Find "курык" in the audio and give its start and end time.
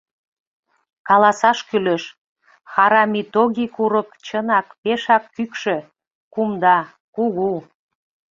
3.75-4.09